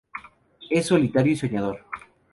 [0.71, 1.85] Es solitario y soñador.